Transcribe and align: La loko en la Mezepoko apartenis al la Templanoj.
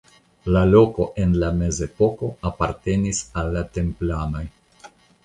La 0.53 0.61
loko 0.69 1.05
en 1.23 1.35
la 1.43 1.51
Mezepoko 1.57 2.29
apartenis 2.51 3.21
al 3.43 3.53
la 3.59 3.63
Templanoj. 3.77 4.43